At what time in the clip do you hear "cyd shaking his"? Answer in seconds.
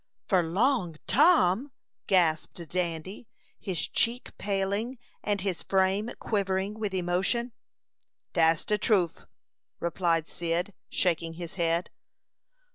10.27-11.53